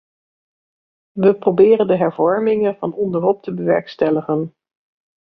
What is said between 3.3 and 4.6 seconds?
te bewerkstelligen.